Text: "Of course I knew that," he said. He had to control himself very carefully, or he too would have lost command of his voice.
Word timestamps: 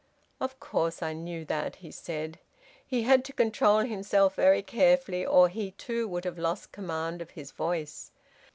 "Of 0.39 0.59
course 0.59 1.03
I 1.03 1.13
knew 1.13 1.45
that," 1.45 1.75
he 1.75 1.91
said. 1.91 2.39
He 2.87 3.03
had 3.03 3.23
to 3.25 3.33
control 3.33 3.81
himself 3.81 4.33
very 4.33 4.63
carefully, 4.63 5.23
or 5.23 5.47
he 5.47 5.73
too 5.73 6.07
would 6.07 6.25
have 6.25 6.39
lost 6.39 6.71
command 6.71 7.21
of 7.21 7.29
his 7.29 7.51
voice. 7.51 8.09